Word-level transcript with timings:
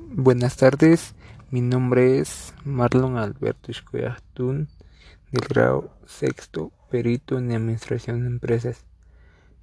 Buenas 0.00 0.56
tardes, 0.56 1.16
mi 1.50 1.60
nombre 1.60 2.20
es 2.20 2.54
Marlon 2.64 3.16
Alberto 3.18 3.72
Tun 4.32 4.68
del 5.32 5.48
grado 5.48 5.90
sexto 6.06 6.70
perito 6.88 7.36
en 7.36 7.50
administración 7.50 8.20
de 8.22 8.28
empresas. 8.28 8.84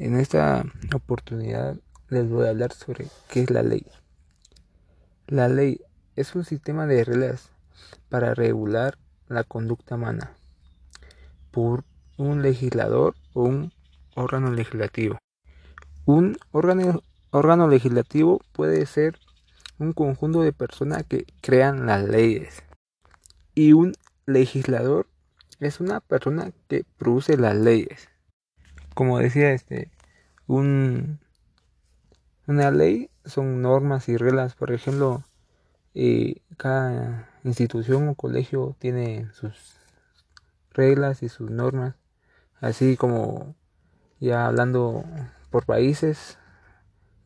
En 0.00 0.18
esta 0.18 0.64
oportunidad 0.92 1.76
les 2.08 2.28
voy 2.28 2.46
a 2.46 2.50
hablar 2.50 2.72
sobre 2.72 3.06
qué 3.28 3.42
es 3.42 3.50
la 3.50 3.62
ley. 3.62 3.86
La 5.28 5.48
ley 5.48 5.80
es 6.16 6.34
un 6.34 6.44
sistema 6.44 6.86
de 6.86 7.04
reglas 7.04 7.50
para 8.08 8.34
regular 8.34 8.98
la 9.28 9.44
conducta 9.44 9.94
humana 9.94 10.32
por 11.52 11.84
un 12.16 12.42
legislador 12.42 13.14
o 13.32 13.44
un 13.44 13.72
órgano 14.16 14.50
legislativo. 14.50 15.18
Un 16.04 16.36
órgano 16.50 17.68
legislativo 17.68 18.40
puede 18.52 18.86
ser 18.86 19.20
un 19.78 19.92
conjunto 19.92 20.42
de 20.42 20.52
personas 20.52 21.04
que 21.04 21.26
crean 21.40 21.86
las 21.86 22.04
leyes. 22.04 22.62
Y 23.54 23.72
un 23.72 23.94
legislador 24.26 25.06
es 25.60 25.80
una 25.80 26.00
persona 26.00 26.52
que 26.68 26.84
produce 26.98 27.36
las 27.36 27.56
leyes. 27.56 28.08
Como 28.94 29.18
decía 29.18 29.52
este, 29.52 29.90
un, 30.46 31.20
una 32.46 32.70
ley 32.70 33.10
son 33.24 33.62
normas 33.62 34.08
y 34.08 34.16
reglas. 34.16 34.54
Por 34.54 34.72
ejemplo, 34.72 35.24
eh, 35.94 36.42
cada 36.56 37.30
institución 37.44 38.08
o 38.08 38.14
colegio 38.14 38.76
tiene 38.78 39.30
sus 39.32 39.76
reglas 40.70 41.22
y 41.22 41.28
sus 41.28 41.50
normas. 41.50 41.94
Así 42.60 42.96
como 42.96 43.54
ya 44.20 44.46
hablando 44.46 45.04
por 45.50 45.66
países 45.66 46.38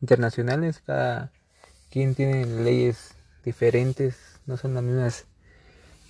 internacionales, 0.01 0.81
cada 0.85 1.31
quien 1.91 2.15
tiene 2.15 2.45
leyes 2.45 3.15
diferentes, 3.43 4.39
no 4.45 4.55
son 4.55 4.73
las 4.73 4.83
mismas 4.83 5.27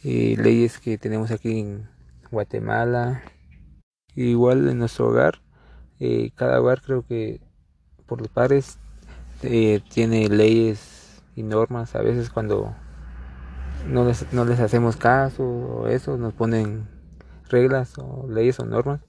eh, 0.04 0.36
leyes 0.38 0.80
que 0.80 0.98
tenemos 0.98 1.32
aquí 1.32 1.60
en 1.60 1.90
Guatemala. 2.30 3.24
Igual 4.16 4.70
en 4.70 4.80
nuestro 4.80 5.10
hogar, 5.10 5.42
eh, 6.00 6.32
cada 6.36 6.62
hogar 6.62 6.82
creo 6.82 7.06
que 7.06 7.42
por 8.06 8.20
los 8.20 8.30
padres 8.30 8.78
eh, 9.42 9.82
tiene 9.92 10.30
leyes 10.30 11.24
y 11.36 11.44
normas. 11.44 11.96
A 11.96 12.02
veces 12.02 12.30
cuando 12.30 12.76
no 13.88 14.06
les, 14.06 14.32
no 14.34 14.46
les 14.46 14.60
hacemos 14.60 14.98
caso 14.98 15.44
o 15.44 15.88
eso, 15.88 16.18
nos 16.18 16.34
ponen 16.34 16.88
reglas 17.50 17.98
o 17.98 18.28
leyes 18.30 18.60
o 18.60 18.66
normas. 18.66 19.02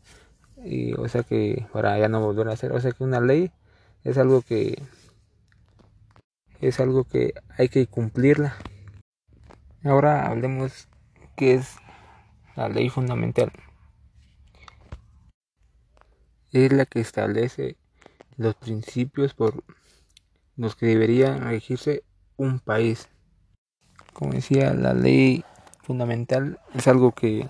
Y, 0.64 0.94
o 0.94 1.06
sea 1.08 1.22
que 1.22 1.66
para 1.72 1.98
ya 1.98 2.08
no 2.08 2.20
volver 2.20 2.48
a 2.48 2.52
hacer. 2.52 2.72
O 2.72 2.80
sea 2.80 2.92
que 2.92 3.04
una 3.04 3.20
ley 3.20 3.50
es 4.04 4.16
algo 4.16 4.42
que 4.42 4.80
es 6.62 6.80
algo 6.80 7.04
que 7.04 7.34
hay 7.58 7.68
que 7.68 7.86
cumplirla. 7.86 8.56
Ahora 9.84 10.26
hablemos 10.26 10.88
qué 11.36 11.54
es 11.54 11.76
la 12.56 12.68
ley 12.68 12.88
fundamental. 12.88 13.52
Es 16.52 16.72
la 16.72 16.86
que 16.86 17.00
establece 17.00 17.76
los 18.36 18.54
principios 18.54 19.34
por 19.34 19.64
los 20.56 20.76
que 20.76 20.86
debería 20.86 21.36
regirse 21.36 22.04
un 22.36 22.60
país. 22.60 23.08
Como 24.12 24.32
decía, 24.32 24.72
la 24.72 24.94
ley 24.94 25.44
fundamental 25.82 26.60
es 26.74 26.86
algo 26.86 27.12
que, 27.12 27.48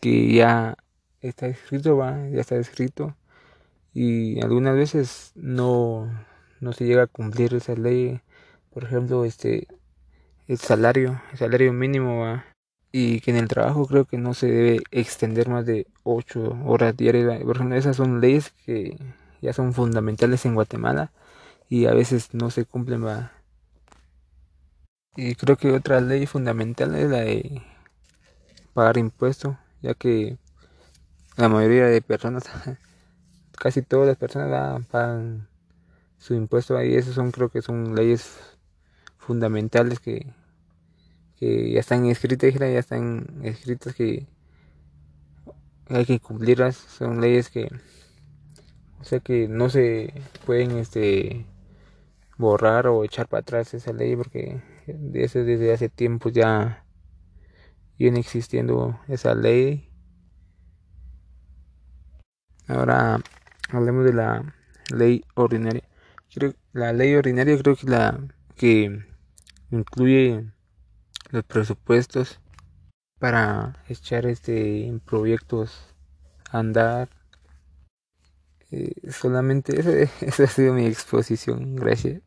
que 0.00 0.32
ya 0.32 0.76
está 1.20 1.48
escrito, 1.48 1.96
¿va? 1.96 2.28
ya 2.28 2.40
está 2.40 2.56
escrito 2.56 3.16
y 3.92 4.40
algunas 4.40 4.76
veces 4.76 5.32
no 5.34 6.08
no 6.60 6.72
se 6.72 6.86
llega 6.86 7.04
a 7.04 7.06
cumplir 7.06 7.54
esa 7.54 7.74
ley, 7.74 8.20
por 8.72 8.84
ejemplo, 8.84 9.24
este 9.24 9.68
el 10.48 10.58
salario, 10.58 11.20
el 11.32 11.38
salario 11.38 11.72
mínimo 11.72 12.20
va 12.20 12.46
y 12.90 13.20
que 13.20 13.30
en 13.30 13.36
el 13.36 13.48
trabajo 13.48 13.86
creo 13.86 14.06
que 14.06 14.18
no 14.18 14.34
se 14.34 14.46
debe 14.46 14.80
extender 14.90 15.48
más 15.48 15.66
de 15.66 15.86
8 16.04 16.58
horas 16.64 16.96
diarias. 16.96 17.42
Por 17.42 17.56
ejemplo, 17.56 17.76
esas 17.76 17.96
son 17.96 18.20
leyes 18.20 18.52
que 18.64 18.96
ya 19.42 19.52
son 19.52 19.74
fundamentales 19.74 20.44
en 20.46 20.54
Guatemala 20.54 21.12
y 21.68 21.86
a 21.86 21.92
veces 21.94 22.34
no 22.34 22.50
se 22.50 22.64
cumplen. 22.64 23.04
¿va? 23.04 23.32
Y 25.16 25.34
creo 25.34 25.56
que 25.56 25.72
otra 25.72 26.00
ley 26.00 26.26
fundamental 26.26 26.94
es 26.94 27.10
la 27.10 27.20
de 27.20 27.62
pagar 28.72 28.96
impuestos, 28.98 29.56
ya 29.82 29.94
que 29.94 30.38
la 31.36 31.48
mayoría 31.48 31.86
de 31.86 32.00
personas, 32.02 32.44
casi 33.52 33.82
todas 33.82 34.08
las 34.08 34.16
personas 34.16 34.86
pagan 34.86 35.48
su 36.18 36.34
impuesto 36.34 36.76
ahí. 36.76 36.94
Esas 36.94 37.14
son, 37.14 37.30
creo 37.30 37.48
que 37.48 37.62
son 37.62 37.94
leyes 37.94 38.36
fundamentales 39.16 40.00
que, 40.00 40.26
que 41.36 41.72
ya 41.72 41.80
están 41.80 42.06
escritas, 42.06 42.54
ya 42.54 42.66
están 42.78 43.40
escritas 43.42 43.94
que 43.94 44.26
hay 45.88 46.04
que 46.04 46.20
cumplirlas. 46.20 46.76
Son 46.76 47.20
leyes 47.20 47.50
que, 47.50 47.68
o 49.00 49.04
sea, 49.04 49.20
que 49.20 49.48
no 49.48 49.70
se 49.70 50.12
pueden, 50.44 50.72
este, 50.78 51.46
borrar 52.36 52.86
o 52.86 53.04
echar 53.04 53.28
para 53.28 53.40
atrás 53.40 53.74
esa 53.74 53.92
ley 53.92 54.16
porque 54.16 54.62
desde, 54.86 55.44
desde 55.44 55.72
hace 55.72 55.88
tiempo 55.88 56.30
ya 56.30 56.84
viene 57.98 58.20
existiendo 58.20 58.98
esa 59.08 59.34
ley. 59.34 59.90
Ahora 62.68 63.18
hablemos 63.70 64.04
de 64.04 64.12
la 64.12 64.54
ley 64.94 65.24
ordinaria 65.34 65.82
la 66.72 66.92
ley 66.92 67.14
ordinaria 67.14 67.58
creo 67.58 67.76
que 67.76 67.86
la 67.86 68.18
que 68.56 69.04
incluye 69.70 70.44
los 71.30 71.44
presupuestos 71.44 72.40
para 73.18 73.82
echar 73.88 74.26
este 74.26 74.92
proyectos 75.04 75.94
a 76.50 76.58
andar. 76.58 77.08
Eh, 78.70 79.10
solamente 79.10 79.80
esa 80.20 80.44
ha 80.44 80.46
sido 80.46 80.74
mi 80.74 80.86
exposición 80.86 81.76
gracias 81.76 82.20